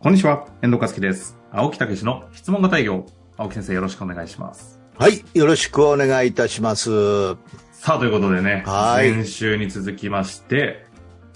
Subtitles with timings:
[0.00, 1.36] こんにちは、遠藤和樹です。
[1.50, 3.04] 青木武の質問型営業。
[3.36, 4.78] 青木先生よろしくお願いします。
[4.96, 7.34] はい、よろしくお願いいたします。
[7.72, 10.86] さあ、ということでね、はい先週に続きまして、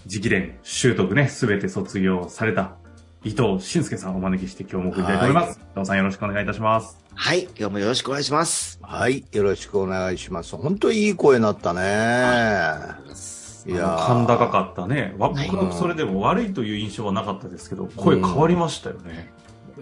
[0.07, 2.77] 直伝、習得ね、すべて卒業された
[3.25, 5.59] 伊藤俊介さんをお招きして今日も送りたいと思います。
[5.59, 7.01] 伊藤さんよろしくお願いいたします。
[7.17, 8.79] はい、今日もよろしくお願いします。
[8.81, 10.57] はい、よろしくお願いします。
[10.57, 13.42] 本当いい声になったね。
[13.67, 15.15] いや甲高かったね。
[15.19, 15.39] 僕、
[15.73, 19.33] それでも悪いという印象はなかったですけど、声変わりましたよね。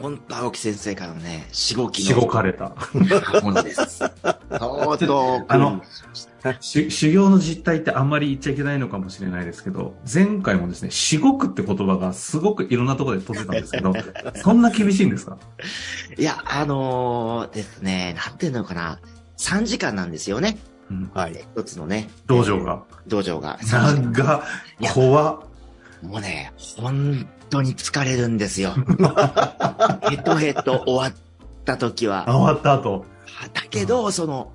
[0.01, 2.75] 本当青木先生からのね、しごきしのごかれた。
[3.43, 3.99] ものです。
[4.51, 5.83] 相当、あの、
[6.61, 13.93] し修行の実態ってあんまり言っちゃいけないのかもしれないですけど、前回もですね、しごくって言葉がすごくいろんなところで飛んでたんですけど、
[14.37, 15.39] そんな厳しいんですか？
[16.17, 19.01] いや、あのーですね、なんていうのかな、
[19.39, 20.57] 3時間なんですよね。
[20.91, 21.11] うん。
[21.15, 21.45] はい。
[21.57, 22.83] 一つのね、道場が。
[23.07, 23.59] 道場が。
[23.59, 24.45] 3時間長、
[24.81, 25.41] いや怖っ。
[26.03, 28.75] もうね、本当に疲れるんですよ。
[30.09, 31.15] ヘトヘト終わっ
[31.65, 32.25] た時は。
[32.27, 33.05] 終わった後。
[33.53, 34.51] だけど、その、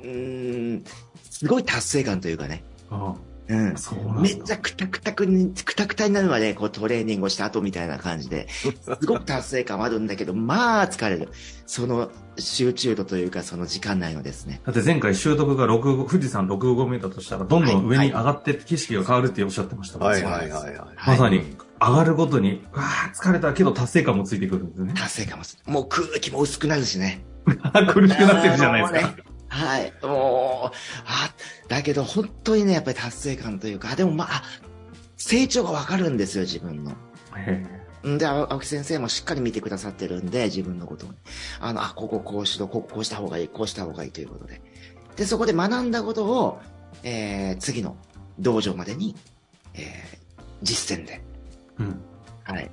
[0.00, 0.84] うーん、
[1.30, 2.62] すごい達成感というかね。
[2.90, 3.14] あ
[3.48, 3.76] うん。
[3.76, 8.70] そうめっちゃくたくたくに、くたくたになるまで、こうトレーニングをした後みたいな感じで、 す
[9.06, 11.28] ごく達成感はあるんだけど、まあ疲れる。
[11.66, 14.60] その集中度というか、その時間内のですね。
[14.64, 20.96] だって前回習得が6号、富士山6合目だとしたら、どんどん上に上がって景色が変わるっておっしゃってましたもんねはいはいはいはい。
[21.06, 24.94] まさに、上がるごとに、わあ疲れたけど達成感もついてくるんですね。
[24.96, 25.72] 達成感もする。
[25.72, 27.24] もう空気も薄くなるしね。
[27.46, 29.14] 苦しくなってるじゃないですか。
[29.56, 29.92] はい。
[30.02, 30.76] もう、
[31.06, 31.30] あ、
[31.68, 34.42] だけど本当にね、やっぱり達成感というか、でもまあ、
[35.16, 36.92] 成長がわかるんですよ、自分の。
[38.18, 41.10] で、青青木先生もしっかり見てくださってるんで、自分のことを。
[41.60, 44.60] あの、あ、こここうしろ、こここうした方がいい、こうした方がいいということで。
[45.16, 46.60] で、そこで学んだことを、
[47.02, 47.96] えー、次の
[48.38, 49.16] 道場までに、
[49.74, 51.22] えー、実践で、え
[51.78, 52.00] うん
[52.44, 52.70] はい。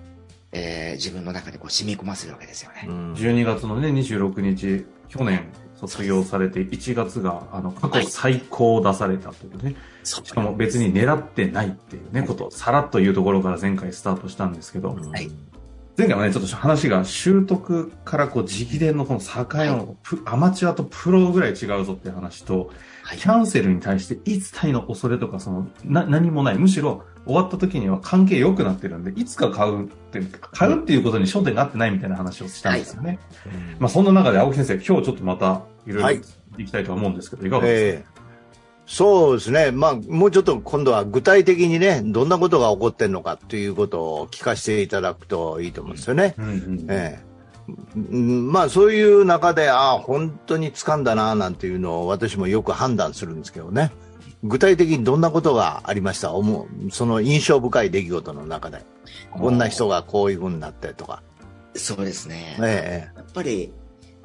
[0.52, 2.86] えー、自分の中にこう染み込ませるわけですよね。
[2.88, 5.48] うん12月のね、26日、去年
[5.88, 9.76] 卒業されて、1月が、あの、過去最高を出されたというね。
[10.04, 15.32] そうしかも別に狙ってないっていうね、ことをさらっというところから前回スタートしたんですけど、はい。
[15.95, 22.72] 前回はね、ちょっと話が習得からこう、直伝のこの境の、プアマチュアとプロぐらい違うぞっていう話と、
[23.04, 23.17] はい。
[23.20, 26.58] キャンセルに対して一体の恐れとか、その、な、何もない。
[26.58, 33.20] むしろ、終わった時には関係良くなってるんで、いつか買うって、買うっていうことに焦点が合ってないみたいな話をしたんですよね。
[33.80, 36.23] まあ、そんな中で青木先生、今日ちょっとまた、いろはいいろ
[36.60, 38.23] いきたいと思うんですけど、いかがですか、ええ
[38.86, 39.71] そうですね。
[39.71, 46.36] まあ、もうちょっと今度は具体的にね、どんなことが起こってんのかということを聞かせていただくといいと思うんですよね。
[47.95, 53.92] まあそういう中で、ああ、本当に掴んだな、なんていうのを私もよく判断するんですけどね。
[54.43, 56.33] 具体的にどんなことがありました？
[56.33, 58.83] 思う、その印象深い出来事の中で。
[59.32, 61.23] こんな人がこういう風になってとか。
[61.73, 62.58] そうですね。
[62.61, 63.72] えやっぱり、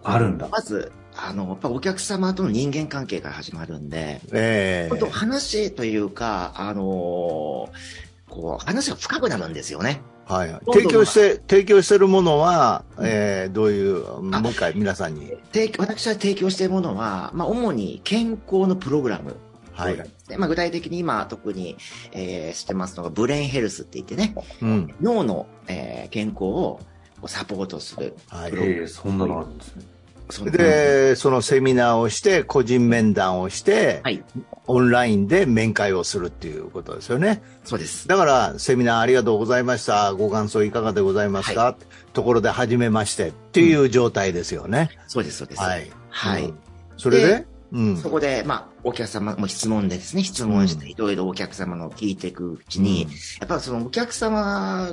[0.03, 10.01] あるんだまず、あの、やっぱお客様との人間関係から始まるんで、えええ本当話というか、あのーこう、話が深くなるんですよね。
[10.27, 10.51] はい。
[10.73, 15.33] 提供して、提供してるものは、ええどういう、もう一回皆さんに。
[15.53, 19.37] 提私は提供しているものは、まあ、主に健康のプログラム。
[19.73, 19.97] はい。
[20.29, 21.77] でまあ、具体的に今特に、
[22.13, 24.95] えー、知ってますのがブレインヘルスって言ってね、うん。
[25.01, 26.81] 脳の、えー健康を
[27.21, 28.15] こうサポートする。
[28.29, 28.53] はい。
[28.55, 29.85] ええそんなのあるんですね。
[30.31, 34.23] そので、そのセミナーをして、個人面談をして、はい。
[34.67, 37.43] オンラインで面会をするっていうことですよね。
[37.65, 38.07] そうです。
[38.07, 40.13] だから、セミナーありがとうございました。
[40.13, 41.77] ご感想いかがでございますか、
[42.13, 44.91] ところで、初めましてっていう状態ですよね。
[45.07, 45.63] そうです、そうです。
[45.63, 45.91] はい。
[46.11, 46.59] はいうん
[46.99, 47.27] それで？
[47.27, 47.97] でうん。
[47.97, 54.91] そこで、まあ、お客様も質問でですね、質問して、いろいろお客様の聞いていくうちに、やっぱそのお客様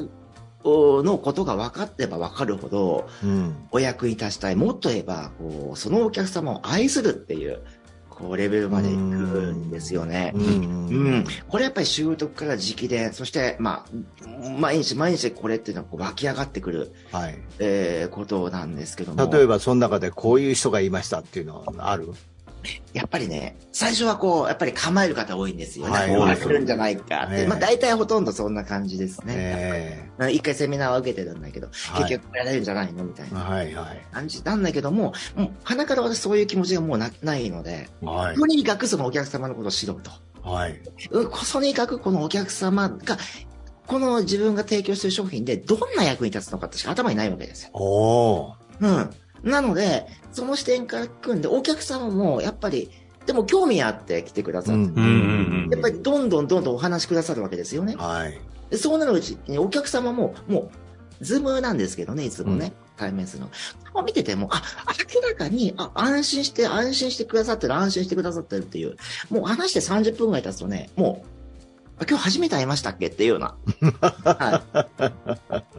[1.04, 3.56] のことが分かってば分かるほど、うん。
[3.72, 4.56] お役に立ちたい。
[4.56, 7.60] もっと言えば、こう、そのお客様を愛するっていう、
[8.10, 9.02] こう、レベルまで行く
[9.54, 10.32] んですよね。
[10.36, 10.42] うん。
[10.42, 11.26] ううんん。
[11.50, 17.38] これやっぱり習得から直伝、そして、まあ、毎日毎日これっていうのはこう湧き上がってくる、はい。
[17.60, 19.32] えー、ことなんですけども。
[19.32, 22.14] 例えば、その中でこういう人がいましたっていうのはある？
[22.94, 25.92] やっぱりね、最初はこう、やっぱり構える方多いんですよね。
[25.92, 27.36] はいこう来るんじゃないかって。
[27.36, 30.10] ええまあ大体ほとんどそんな感じですね。
[30.20, 33.34] え一回セミナーは受けてるんだけど、はい結局やれるんじゃないのみたいえ
[33.74, 33.96] な。
[34.12, 38.36] 感じなんだけども、もう鼻から私そういう気持ちがもうなないので、はい。
[38.36, 40.12] とにかくそのお客様のことを知ろうと。
[40.50, 40.80] はい。
[41.12, 43.18] うんとにかくこのお客様が、
[43.88, 47.70] この自分が提供している商品でどんな役に立つのかってしか頭にないわけですよ。
[47.74, 48.56] おー。
[48.80, 49.10] うん。
[49.44, 52.90] なので、その視点から組んで、お客様もやっぱり、
[53.26, 55.70] でも興味あって来てくださって、うんうんうんうん。
[55.72, 57.96] やっぱりどんどんどんどんお話しくださるわけですよね。
[57.96, 58.40] はい。
[58.70, 60.72] でそうなるうちにお客様も、も
[61.22, 63.50] う、ズームなんですけどね、いつもね、対面するの。
[63.94, 64.62] 顔見てても、あ、
[65.16, 68.98] 明らかに、あ、安心して、安心してくださってる、安心してくださってるっていう。
[69.30, 71.28] もう話して30分ぐらい経つとね、もう、
[71.98, 73.56] あ今日初めて会いましたっけっていうような。
[74.24, 74.64] は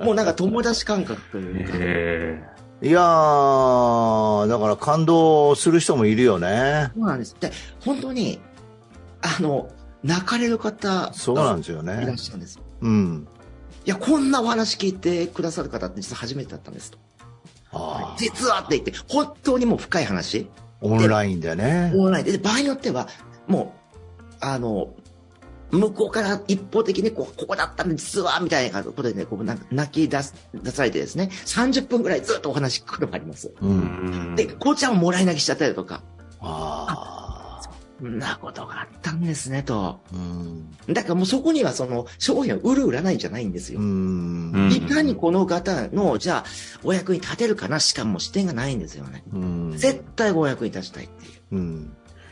[0.00, 0.04] い。
[0.04, 2.55] もうなんか友達感覚というか。
[2.82, 6.90] えいやー、だから感動する人もいるよね。
[6.94, 7.36] そうなんです。
[7.40, 7.50] で、
[7.84, 8.40] 本当に、
[9.22, 9.68] あの、
[10.02, 12.16] 泣かれる方そうなんがですよいらっね。
[12.18, 12.62] しゃるんですよ。
[12.82, 13.26] うん。
[13.86, 16.98] いや、こんなお話聞いてくださる方って実は初めてだったんですと。
[17.72, 20.48] あー実はって言って、本当にもう深い話。
[20.82, 21.92] オンラインでね。
[21.96, 23.08] オンラインで、で場合によっては、
[23.48, 24.88] もう、あの、
[25.70, 33.52] 向こうから一方的にこう、ここだったんで実は、みたいなことでね、こうなんか泣き出す、出されてですね、30分くらいずっとお話聞くことがあります。
[34.36, 36.02] で、こうちゃんをもらい泣きしちゃったりとか、
[36.40, 37.62] あ
[37.98, 40.00] そんなことがあったんですね、と。
[40.88, 43.80] だからもうそこにはその商品を売る売らないじゃないんですよ。
[43.80, 46.48] いかにこの方の、じゃあ、
[46.84, 49.24] お役に立てるかなしかも視点がないんですよね。
[49.32, 49.72] うん。
[49.76, 51.90] 絶対お役に立ちたいっていう。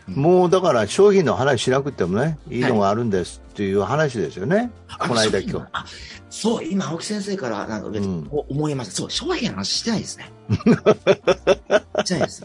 [0.08, 0.14] うん。
[0.14, 4.70] もうだから商品の話しなくてもね、いいのがあるんですっていう話ですよね。
[4.88, 5.84] あこの間今日あ
[6.30, 8.94] そう、今、青木先生からなんか、んこう思いました。
[8.94, 10.32] そう、商品の話してないですね。
[12.04, 12.44] してないです。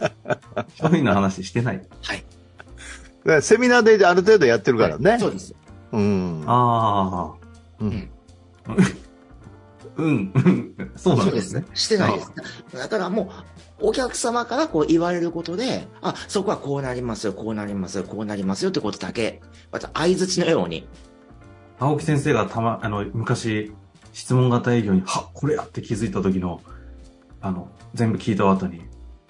[0.75, 1.81] 商品の話してない。
[2.03, 2.13] は
[3.38, 3.41] い。
[3.41, 5.17] セミナーである程度やってるからね。
[5.19, 5.56] そうです。
[5.91, 6.44] うん。
[6.45, 7.47] ああ。
[7.79, 8.09] うん
[9.97, 10.91] うん、うん。
[10.95, 11.65] そうなんですね。
[11.73, 12.31] してないです。
[12.73, 13.27] だからもう、
[13.81, 19.42] お客様からこう言われることで、あ、そこはこうなりますよ、こうなりますよ、こうなりますよってことだけ、
[19.72, 20.88] また相づちのように、
[21.80, 23.72] 青木先生がたま、あの、昔、
[24.12, 26.62] 質問型営業に、は、これやって気づいた時の、
[27.42, 28.81] あの、全部聞いた後に、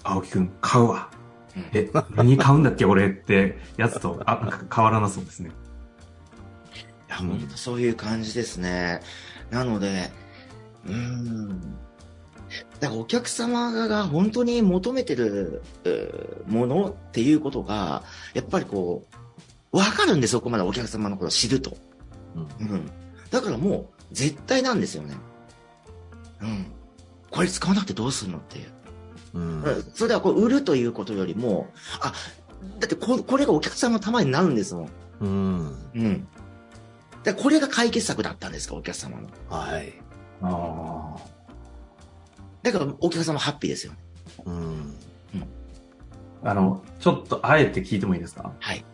[0.04, 1.10] 青木くん、買うわ。
[1.56, 5.52] うんえ、何買うんだっけ、俺って、やつと、あ、なんか変わらなそうですね。
[7.08, 9.02] いや、本当そういう感じですね。
[9.52, 10.12] なので、
[10.86, 11.62] うーん。
[12.80, 15.62] だからお客様が本当に求めてる
[16.48, 18.04] ものっていうことが、
[18.34, 19.06] やっぱりこ
[19.72, 21.78] う、わかるんで、そこまでお客様のことを知ると。
[22.60, 22.92] うん。
[23.30, 25.16] だからもう、絶対なんですよね。
[26.42, 26.66] うん。
[27.30, 28.72] これ使わなくてどうするのっていう。
[29.36, 29.64] うん。
[29.64, 31.70] うんそれではこう、売るということよりも、
[32.02, 32.14] あ、
[32.80, 34.90] だってここれがお客様のためになるんですもん。
[35.22, 35.92] うん。
[35.94, 36.28] うん。
[37.24, 39.28] でこれが解決策だったんですか、お客様の。
[39.50, 39.94] はい。
[40.42, 41.39] ああ。
[42.72, 43.94] だからお客様ハッピーですよ。
[44.46, 44.94] うん。
[46.44, 48.54] あの、ちょっとあえて聞いてもいいですか？
[48.60, 48.86] はい。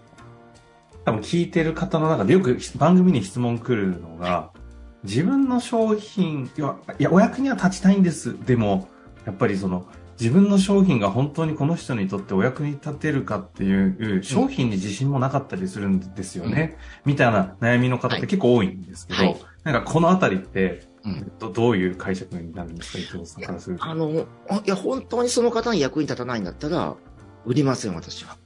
[1.06, 4.52] 多分聞いてる方の中でよく番組に質問来るのが、
[5.04, 8.36] 自分の商品、いや、いやお役には立ちたいんです。
[8.46, 8.88] でも、
[9.26, 9.86] やっぱりその、
[10.20, 16.78] 自分の商品が本当にこの人にとってお役に立てるかっていう、商品に自信もなかったりするんですよね。
[17.06, 23.86] みたいな悩みの方って結構多いんですけど、はいなんかこのあたりって、うんどどういう解釈になるんですか、伊藤さんからすると。
[23.86, 26.96] あの、あいや、本当にその方に役に立たないんだったら、
[27.46, 28.38] 売りません、私は。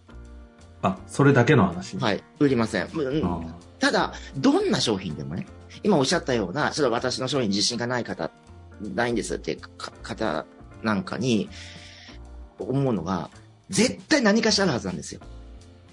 [0.81, 1.95] あ、それだけの話？
[1.95, 1.99] い。
[1.99, 2.23] はい。
[2.39, 2.87] 売りません。
[2.93, 5.47] うんただ、どんな商品でもね、
[5.83, 8.29] 今おっしゃったような、それは私の商品に自信がない方、
[8.81, 10.45] ないんですってか方
[10.83, 11.49] なんかに、
[12.59, 13.29] 思うのが、
[13.69, 15.21] 絶対何かしらあるはずなんですよ。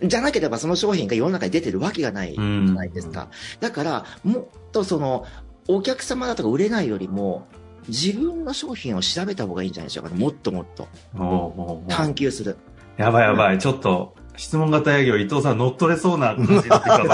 [0.02, 3.28] じゃなければその商品が世の中に出てるわけがないじゃうんないですか。
[3.60, 5.26] だから、もっとその、
[5.68, 7.46] お客様だとか売れないよりも、
[7.88, 10.18] 自分の商品を調べた方がいいんじゃないでしょうかね。
[10.18, 10.88] もっともっと。
[11.16, 12.56] おうおうおう探求する。
[12.96, 17.10] やばいやばい、ちょっと、質問型営業、伊藤さん乗っ取れそうな感じになってきたぞ、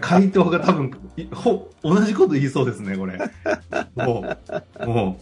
[0.00, 3.18] 回答が多分、いほ、同じこと言いそうですね、これ。
[3.94, 4.24] も
[4.80, 5.18] う、も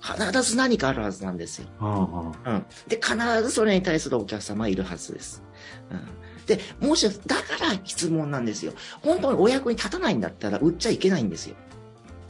[0.00, 1.68] 必ず何かあるはずなんですよ。
[1.80, 2.66] う、うんうんうん。
[2.88, 5.42] で、必ずそれに対するお客様はいるはずです。
[5.90, 6.00] うん。
[6.46, 8.72] で、もし、だから質問なんですよ。
[9.02, 11.56] 本当にお役に立たないんだったら売っちゃいけないんですよ。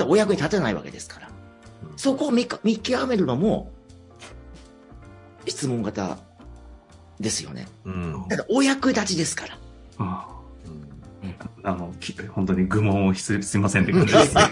[0.07, 1.29] お役に立てないわけですから。
[1.97, 3.71] そこを見か見極めるのも、
[5.47, 6.19] 質問型
[7.19, 7.67] ですよね。
[7.85, 8.29] うん。
[8.29, 9.59] だからお役立ちですから。
[9.99, 10.29] あ
[11.23, 14.35] うんあの、き本当に愚問をすすいませんって感じです。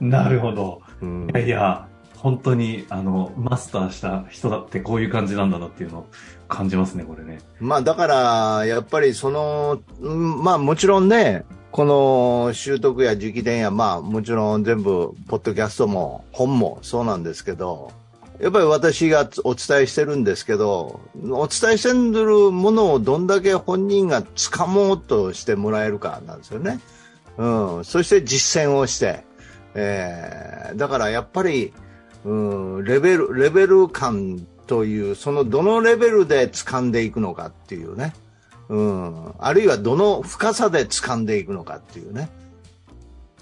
[0.00, 0.80] なるほど。
[1.02, 1.87] うんいやいや、
[2.20, 6.06] 本当に、あの、マスターした人だってこういう感じなんだなっていうのを
[6.48, 7.38] 感じますね、これね。
[7.60, 17.92] まあだから、やっぱりその、まあもちろんね、この習得や直伝や、まあもちろん全部、ポッドキャストも本もそうなんですけど、
[18.40, 26.80] やっぱり私がお伝えしてるんですけど、お伝えしてるものをどんだけ本人が掴もうとしてもらえるかなんですよね。
[27.36, 27.84] うん。
[27.84, 29.24] そして実践をして、
[29.74, 31.72] えーだからやっぱり、
[32.24, 38.12] うん、レベル、レベル感という、そのどのレベルで掴んでいくのかっていうね。
[38.68, 39.34] うん。
[39.38, 42.28] あるいはどの深さで掴んでいくのかっていうね。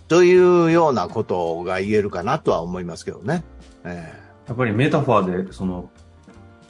[0.08, 3.42] というようなことが言えるかなとは思いますけどね。
[3.84, 4.12] え
[4.46, 5.90] やっぱりメタファーで、その、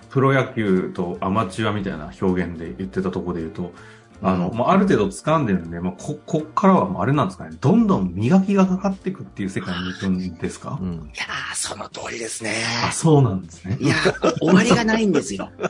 [0.09, 3.73] プロ野球とアマチュアみたいな表現で言ってたところで言うと、
[4.23, 12.55] あの、まあ、ある程度掴んでるんで、まあ、こ、こっからはもうあれなんですかね、どんどん磨きがかかっていくっていう世界に行くんですか、えうんいやー、その通りですね。
[12.87, 13.77] あ、そうなんですね。
[13.81, 15.51] いやー、終わりがないんですよ。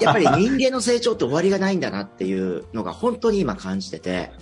[0.00, 4.32] やっぱり人間の成長って終わりがないんだなっていうのが本当に今感じてて。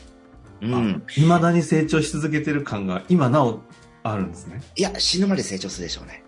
[0.61, 1.03] うん。
[1.09, 3.61] 未だに成長し続けてる感が今なお
[4.03, 4.61] あるんですね。
[4.77, 6.25] いや、死ぬまで成長するでしょうね。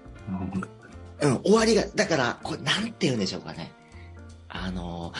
[1.20, 3.72] うん、終わりが、だから、これ、なんて言うんでしょうかね。
[4.48, 5.12] あの、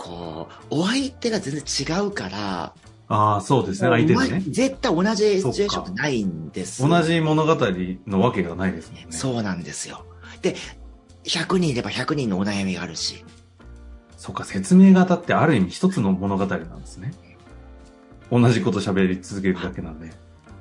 [0.00, 2.72] こう、お相手が全然違うから、
[3.08, 4.42] ああ、そうですね、相手でね。
[4.48, 6.88] 絶対同じシチュエーションってないんです。
[6.88, 7.56] 同じ物語
[8.06, 9.06] のわけがないですもんね。
[9.10, 10.06] そうなんですよ。
[10.40, 10.56] で、
[11.24, 13.24] 100人いれば100人のお悩みがあるし。
[14.16, 17.12] そうか、説明型ってある意味一つの物語なんですね。
[18.30, 20.06] 同じこと喋り続けるだけなんで。
[20.06, 20.14] で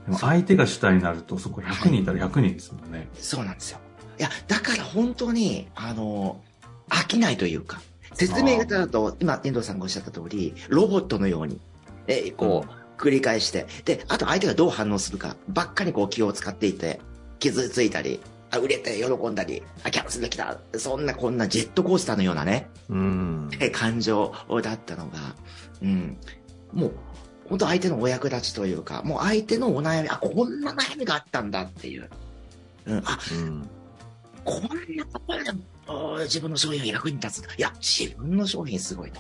[0.10, 3.08] も相手が主体になると、そこ100人いたら100人ですもんね。
[3.14, 3.80] そうなんですよ。
[4.20, 6.42] いや、だから本当に、あの、
[6.90, 7.80] 飽きないというか、
[8.14, 11.60] 説明型だと、今、遠藤さんがおっしゃった通り、ロボットのように、
[12.08, 17.00] え、こう、繰り返して、で、あと相手がどう反応するか、ばっかりこう気を使っていて、
[17.40, 18.20] 傷ついたり、
[18.52, 23.50] あ、売れて喜んだり、あ、キャンセルできた、そんなこんなジェットコースターのようなね、うん。
[23.60, 25.36] え感情だったのが、
[25.82, 26.18] うん、
[26.74, 26.94] もう、
[27.48, 32.10] 本当相手のお役立ちというか、もう相手のお悩み、あ、こんな悩みがあったんだっていう。
[32.86, 33.70] うん、あ、うん
[34.46, 34.62] こん
[34.96, 35.79] なところでお
[36.24, 37.46] 自分の商品が役に立つ。
[37.58, 39.20] いや、自分の商品すごいと。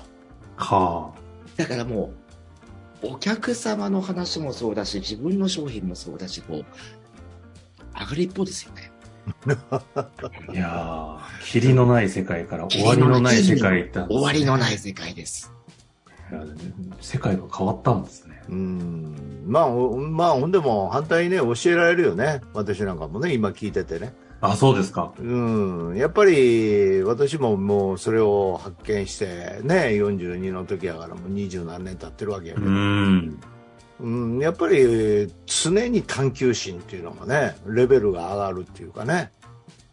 [0.58, 1.14] は
[1.58, 2.12] だからも
[3.04, 6.66] う、お客様の話もそうだし、自分の商品もそうだし、こう、
[8.00, 8.92] 上がり一方ですよね。
[9.72, 9.84] あ。
[10.52, 15.52] いやー、霧のない世界から終わりのない世界って、終わりのない世界です。
[17.02, 18.42] 世界が変わったんですね。
[18.50, 22.42] うんまあ、おまあ、ほんでも反対にね、教えられるよね。
[22.54, 24.14] 私なんかもね、今聞いててね。
[24.42, 25.14] あ、そうですか。
[25.20, 25.24] う
[25.94, 25.98] ん。
[25.98, 33.40] やっぱり、私ももうそれを発見して、ね、42の時やからもう二十何年経ってるわけやけうど、ん。
[34.02, 39.32] うん、やっぱり常に探求心っていうのがね、レベルが上がるっていうかね。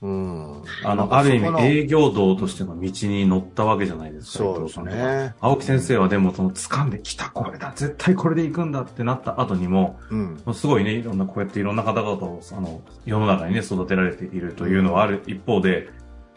[0.03, 0.62] うん。
[0.85, 4.38] あの、ある意味営業道としての道に乗ったわけじゃないですか。
[4.38, 5.35] そうですね。
[5.41, 10.17] 青木先生はでもその掴んできた、これだ、絶対これで行くんだってなった後にも、う
[10.50, 10.55] ん。
[10.55, 15.88] すごいね、いろんな、こうやっていろんな方々を、あの、世の中にね、育てられているというのはある一方で、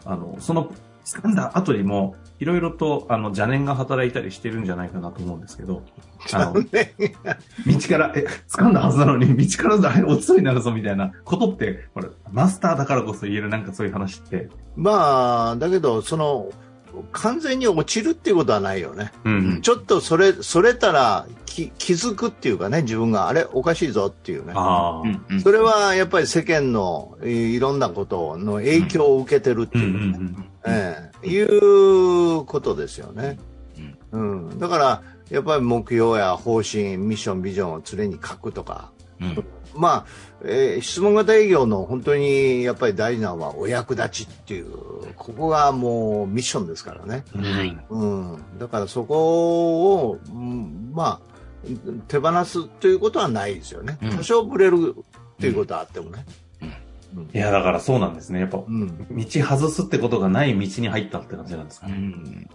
[0.06, 0.72] あの、その、
[1.10, 5.82] 掴んだ後にも、いろいろと、あの、邪念が働いたりしてるんじゃないかなと思うんですけど、
[6.32, 6.94] あの、ね
[7.66, 16.50] 道から、え、掴んだはずなのに、道からだ、落ちそうになるぞみたいなことって、これ、マスターだからこそ言えるなんかそういう話って、まあ、だけど、その、
[17.12, 19.12] 完全に落ちるっていうことはないよね。
[19.24, 19.62] うん。
[19.62, 24.54] ちょっとそれ、それたら気気づくっていうかね、自分が、あれ、おかしいぞっていうね。
[25.42, 33.38] それはやっぱり世間のいいろんなことの影響を受けてるってうんういう、ねんええいうことですよね。
[34.12, 38.90] うん、だから、やっぱり目標や方針、ミッション、ビジョンを常に書くとか、
[39.20, 40.06] うんまあ、
[40.44, 44.72] えー質問型営業の本当にやっぱり大事なのはお役立ちっていう、
[45.14, 47.24] ここがもうミッションですからね。
[47.34, 47.42] うん。
[47.44, 51.30] はいうん、だからそこを、うんまあ、
[52.08, 53.98] 手放すということはないですよね。
[54.02, 56.24] うん多少ブレるっていうことはあってもね。
[57.34, 58.40] いや、だからそうなんですね。
[58.40, 59.06] やっぱ、うん。
[59.10, 61.96] 道外すってことがない道に入ったって感じなんですかうね。
[61.96, 62.48] ん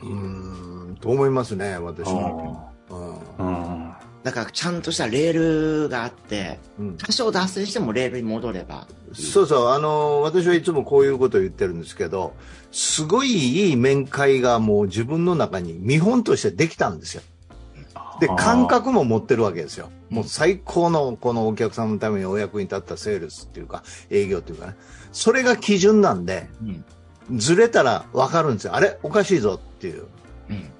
[0.00, 0.06] う
[0.92, 2.70] ん、と思いますね、私は。
[2.90, 3.92] あうん。
[4.22, 8.86] だからちゃんとしたレールがあって、うんうん多少脱線してもレールに戻れば。
[9.12, 12.34] そうそう、あの、私はいつもこういうことを言ってるんですけど、
[12.70, 17.22] すごいいい面会がもう自分の中に見本としてできたんですよ。
[18.20, 19.90] で、感覚も持ってるわけですよ。
[20.10, 24.76] もう最高のこのお客様のためにお役に立ったセールスっていうか、営業っていうかね。
[25.12, 26.84] それが基準なんで、うん
[27.36, 28.74] ずれたらわかるんですよ。
[28.74, 28.98] あれ？
[29.02, 30.06] おかしいぞっていう。
[30.48, 30.70] うん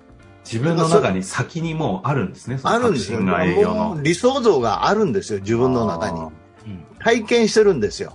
[0.44, 2.58] 自分の中に先にもうあるんですね。
[2.62, 3.20] あるんですよ。
[4.02, 5.40] 理想像があるんですよ。
[5.40, 6.22] 自分の中にあ。
[6.24, 8.14] うん体験してるんですよ。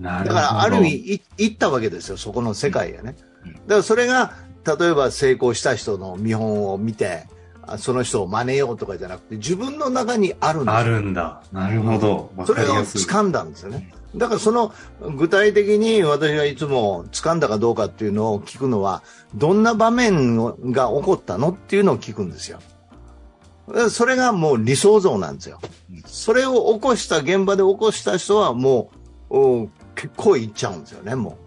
[0.00, 2.16] だから、ある意味、い行ったわけですよ。
[2.16, 3.16] そこの世界へね。
[3.44, 4.32] うんだから、それが、
[4.64, 7.41] 例えば成功した人の見本を見て、あ
[7.78, 11.42] その人を真似ようとかじゃなくて、自分の中にあるんですよあるんだ。
[11.52, 12.30] なるほど。
[12.36, 12.74] わそれを。
[12.74, 13.92] 掴んだんですよね。
[14.16, 14.74] だからその
[15.16, 19.02] 具体的に私がいつも掴んだかどうかっていうのを聞くのは、
[19.34, 20.36] どんな場面
[20.72, 22.58] が起こったのっていうのを聞くんですよ。
[23.90, 25.60] それがもう理想像なんですよ。
[26.06, 28.90] それを起こした、現場で起こした人はも
[29.30, 31.38] う、お結構いっちゃうんですよね、も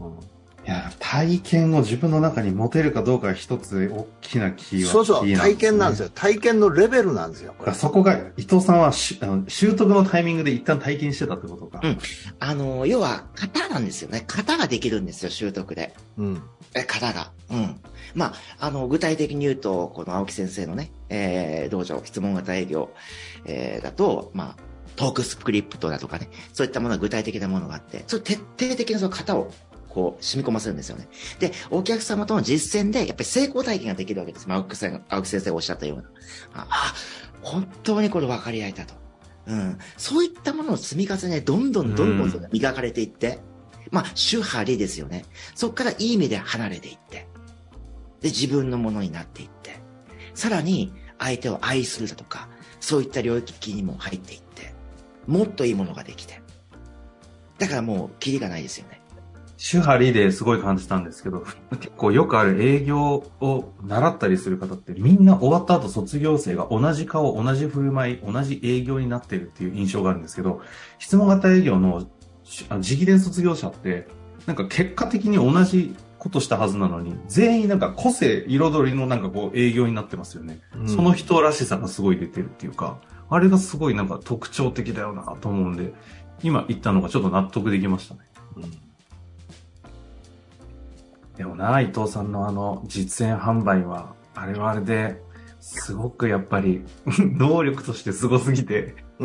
[0.00, 0.04] う。
[0.04, 0.31] うん
[0.64, 6.10] いや、体験を自分の中に持てるかどうかが一つ大きなキーワード、そうそう、体験なんですよ。
[6.14, 7.54] 体験のレベルなんですよ。
[7.58, 11.80] これそこが、伊藤さんはしあの習得のタイミングで一旦体験してたってことか。
[11.82, 11.98] うん。
[12.38, 14.24] あの、要は、型なんですよね。
[14.28, 15.94] 型ができるんですよ、習得で。
[16.16, 16.42] うん。
[16.74, 17.32] え、型が。
[17.50, 17.80] うん。
[18.14, 22.90] まあ、あの、具体的に言うと、この青木先生のね、えー、道場、質問型営業、
[23.46, 29.50] えー、だと、まあ、トークスクリプトだとかね、そういったものが具体的なものがあって、それ徹底的なその型を
[29.92, 31.06] こう、染み込ませるんですよね。
[31.38, 34.48] で、お客様との実践で、やっぱり成功体験ができるわけです。
[34.48, 36.04] まあ、青木先生青木先生がおっしゃったような。
[36.54, 36.94] あ、あ
[37.42, 38.94] 本当にこれ分かり合えたと。
[39.46, 39.78] うん。
[39.98, 43.40] そういったものの積み重ね、どんどんどんどん磨かれていって、
[43.90, 45.26] まあ、主張りですよね。
[45.54, 47.28] そこからいい意味で離れていって、
[48.22, 49.78] で、自分のものになっていって、
[50.34, 52.48] さらに相手を愛するだとか、
[52.80, 54.72] そういった領域にも入っていって、
[55.26, 56.40] もっといいものができて。
[57.58, 59.01] だからもう、キリがないですよね。
[59.62, 70.62] 手張りですごい感じたんですけど、結構よくある営業を習ったりする方ってみんな終わった後卒業生が同じ顔、同じ振る舞い、同じ営業になってるっていう印象があるんですけど、
[70.98, 72.08] 質問型営業の
[72.70, 74.08] 直伝卒業者って、
[74.46, 80.60] なんか結果的に同じことしたはずなのに、全員なんか個性、彩りのなんかこう営業になってますよね。
[80.76, 82.98] うんその人らしさがすごい出てるっていうか、
[83.30, 85.94] あれがすごいなんか特徴的だよなと思うんで、
[86.42, 88.20] 今言ったのがちょっと納得できましたね。
[88.56, 88.81] うん
[91.36, 95.20] でもな、伊藤さんのあの実演販売は、あれはあれで、
[95.60, 96.84] すごくやっぱり、
[97.18, 98.94] 能力としてすごすぎて、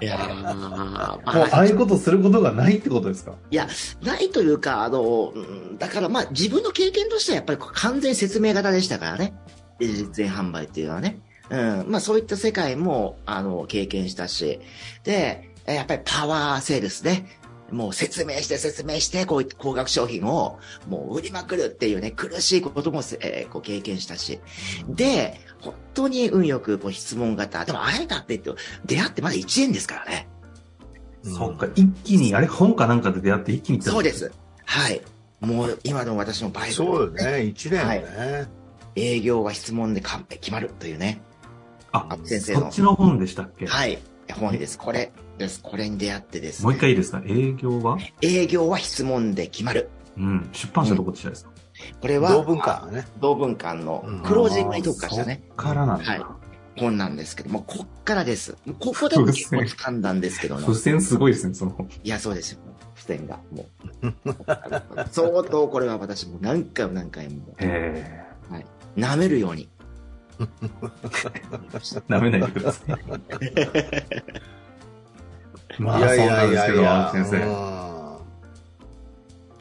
[0.00, 3.32] いやーもうああいうことすることがないってことですか？
[3.50, 3.68] いや、
[4.02, 9.34] ないというか、あの、うんだからまあ自分の経験としてはやっぱり完全説明型でしたからね。
[9.80, 11.20] 実演販売っていうのはね。
[11.50, 11.84] うん。
[11.88, 14.60] まあそういった世界も、あの、経験したし。
[15.04, 17.26] で、えやっぱりパワーセールスね。
[17.70, 20.58] もう説明して説明して、こう高額商品を
[20.88, 24.40] もう売りまくるっていうね、苦しいこともせ、えーこう経験したし。
[24.88, 27.64] で、本当に運よくこう質問型。
[27.64, 30.28] でもあれだって言って、出会ってまだ1円ですからね。
[31.22, 34.12] そっか、一気に、あれ本かなんかで出会って一気に行ったそうで。
[34.12, 34.32] す。
[34.64, 35.02] はい。
[35.40, 38.48] もう今の私のバイブルそうよね、一年ね。
[38.96, 41.22] 営業は質問で完璧決まるというね。
[41.92, 43.66] あ、先生のそっちの本でしたっけ？
[43.66, 43.98] はい。
[44.32, 44.78] 本です。
[44.78, 45.60] これです。
[45.62, 46.64] これに出会ってです、ね。
[46.64, 47.22] もう一回いいですか？
[47.26, 47.98] 営業は？
[48.22, 49.90] 営業は質問で決まる。
[50.16, 50.48] うん。
[50.52, 51.50] 出版社どこでしたですか、
[52.00, 53.06] これは、同文化ね。
[53.20, 56.04] 同文館のうんクロージングに特化したね、そっからなんだ。
[56.04, 56.22] はい
[56.78, 58.56] 本なんですけども、こっからです。
[58.78, 60.74] ここでも結構掴んだんですけども付。
[60.78, 61.76] 箋すごいですね、その。
[62.02, 62.60] いや、そうですよ。
[62.94, 63.38] 付箋が。
[63.52, 63.66] も
[64.02, 64.14] う。
[65.10, 68.24] 相当これは私も何回も何回も、へ
[68.96, 69.68] 舐めるように。
[70.40, 70.44] え。
[72.08, 72.88] 舐めないでください。
[75.82, 77.46] まあ、いやいそうなやいんですけど、やいや青木先生。
[77.46, 77.80] うん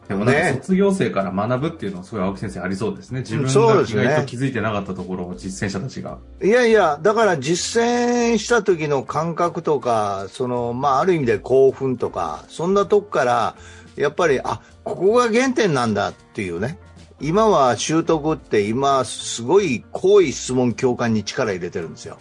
[0.10, 3.20] でもなんかね卒業生から学ぶっていうのはすごい青木先生ありそうですね。
[3.20, 6.18] 自分が意外と気づいてなかったところを実践者たちが。
[6.44, 13.56] いやいや、だから実践した時の感覚とか、その、まあ、ある意味で興奮とか、そんなとこから、
[13.98, 16.80] やっぱり、あ、ここが原点なんだっていうね。
[17.21, 22.17] 今は習得って今、すごい好意質問共感に力入れてるんですよ。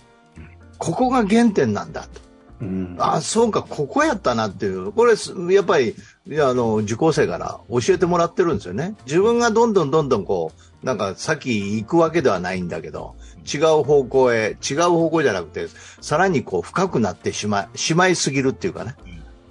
[0.79, 2.29] ここが原点なんだと。
[2.61, 4.91] うんあ、そうか、ここやったなっていう。
[4.91, 5.95] これ、すやっぱり、
[6.41, 8.97] あの、受講生から教えてもらってるんですよね。
[9.07, 10.51] 自分がどんどんどんどんこ
[10.83, 13.15] う、なんか先行くわけではないんだけど、
[13.53, 15.69] 違う方向へ、違う方向じゃなくて、
[16.01, 18.97] さらにこう深くなってしまい、しまいすぎるっていうかね。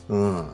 [0.09, 0.49] うん。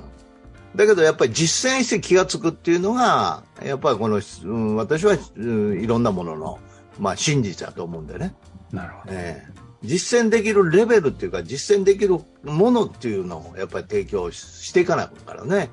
[0.75, 6.59] だけどやっぱり実践して気がつくっていうのが、やっぱりこの、うん、私は、うん、いろんなものの、
[6.99, 8.35] まあ真実だと思うんでね。
[8.71, 9.13] なるほど。
[9.13, 15.69] ええ実践できるレベルっていうか、実践できるものっていうのをやっぱり提供ししていかなきゃからね。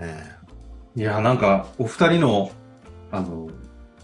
[0.00, 0.24] え
[0.96, 2.50] いや、なんか、お二人の、
[3.12, 3.48] あの、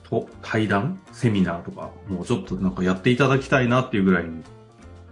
[0.05, 4.45] と、対談セミナーとか、もうちょっとなんかやっていただきたいなっていうぐらいに、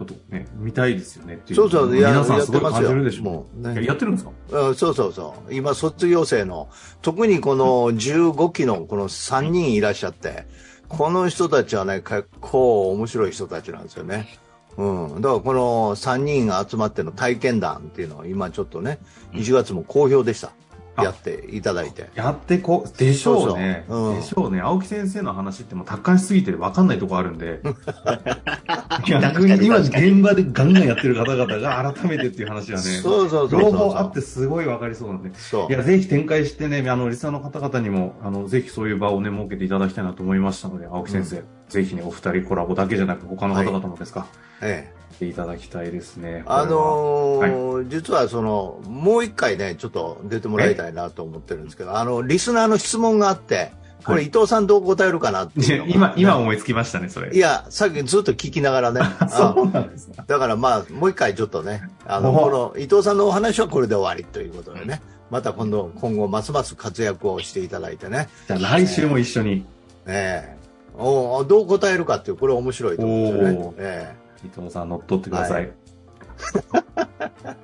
[0.05, 1.55] とね、見たいですよねっていう。
[1.55, 4.31] そうそうや皆さんすごいやってますよ感じるでしょもうややってるんですか？
[4.51, 5.53] えうんそうそうそう。
[5.53, 6.69] 今、卒業生の、
[7.01, 10.45] 特にこの15期のこの3人いらっしゃって、
[10.89, 14.37] この人たちはね、結構面白い人たちなんですよね。
[14.77, 15.21] うん。
[15.21, 18.99] だからこの3人が集まっての体験談っていうのは今ちょっとね、
[19.33, 20.51] 1月も好評でした。
[20.95, 22.09] あやっていただいて。
[22.15, 23.85] やってこう、でしょうね。
[23.87, 24.61] そうそううんでしょうね。
[24.61, 27.61] 青木先生の話ってもう達観しすぎて分かんないとこあるんで。
[29.07, 33.71] 逆に今現場でガンガンやってる方々が改めてっていう話はね、そうそうそうそう。
[33.71, 35.31] 両方あってすごい分かりそうなんで。
[35.35, 35.75] そうい。
[35.75, 44.27] や、ぜひ展開してね、あの、リスナーの方々にも、あの、ぜひそういう場をね、設けていただきたいなと思いましたので、青木先生、ぜひね、お二人コラボだけじゃなく、他の方々もですか、
[44.61, 45.02] ええ。
[45.13, 46.43] ていただきたいですね。
[46.45, 53.71] あのーは実はその、もう一回ね、ちょっと出てもらいたいなと思ってるんですけど、あの、リスナーの質問があって、
[54.03, 57.33] これはい伊藤さんどう答えるかなっていいうのがや今、今思いつきましたね、それ。
[57.33, 59.01] いや、さっきずっと聞きながらね。
[59.29, 60.15] そうなんですね。
[60.27, 69.65] だからまあ、もう一回ちょっとね、あの、おこの伊藤さんのお話はこれで終わりということでね、また今度、今後ますます活躍をしていただいてね、じゃあ来週も一緒に、
[70.05, 70.63] ええ
[70.95, 73.73] おどう答えるかっていう、これ面白いと思うんですよねおー。
[73.79, 75.63] え伊藤さん乗っ取ってください。
[75.63, 75.73] え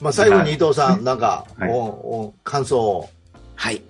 [0.00, 3.10] まあ、最後に伊藤さん、なんか、はいおお感想を。
[3.56, 3.82] はい。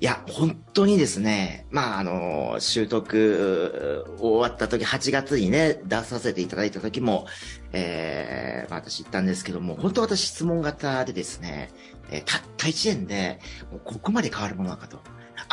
[0.00, 7.26] いや、本当にですね、まあ、あの、習得終わった時、8月にね、出させていただいた時も、
[7.72, 11.70] えー、まあ、私言ったんですけども、本当私質問型でですね、
[12.10, 13.40] えーたった1年で、
[13.72, 14.98] もうここまで変わるものなのかと。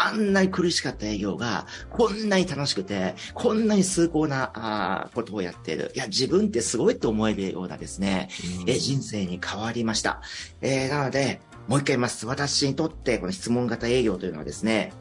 [0.07, 5.91] あんなに苦しかった営業が、こんなに楽しくて、こんなに崇高なあーことをやっている。
[5.95, 8.29] いや、自分ってすごいと思えるようなですね、
[8.67, 10.21] えー人生に変わりました。
[10.61, 12.25] えーなので、もう一回言います。
[12.27, 14.93] 私にとって、この質問型営業というのはですね、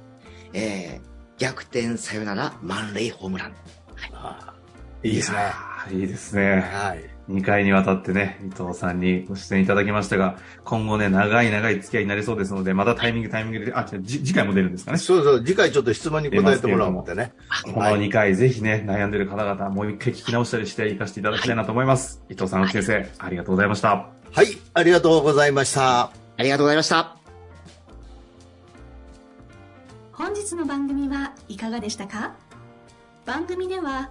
[0.53, 3.55] えー逆転サヨナラ満塁ホームラン。
[5.03, 5.39] いいですね。
[5.91, 6.61] いいですね。
[6.73, 7.14] はい。
[7.31, 14.99] 2回にわたってね、伊藤さんにご出演いただきましたが、今後ね、長い長い付き合いになりそうですので、またタイミングタイミングで、あ、次回も出るんですかね？
[14.99, 17.33] そうそう、次回ちょっと質問に答えてもらおう思ってね。
[17.65, 22.23] この2回、ぜひね、悩んでる方々、もう一回聞き直したりして、活かしていただきたいなと思います。
[22.29, 24.09] 伊藤さん、先生、ありがとうございました。
[24.33, 26.01] はい、ありがとうございました。
[26.37, 27.17] ありがとうございました。
[30.13, 32.35] 本日の番組はいかがでしたか？
[33.27, 34.11] 番組では